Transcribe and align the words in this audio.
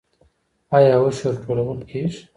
آیا 0.75 0.93
عشر 1.07 1.33
ټولول 1.43 1.79
کیږي؟ 1.89 2.19